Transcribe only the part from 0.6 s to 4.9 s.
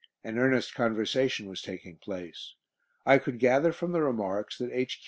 conversation was taking place. I could gather from the remarks that